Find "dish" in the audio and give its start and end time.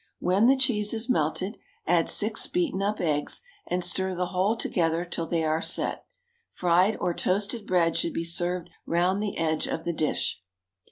9.93-10.41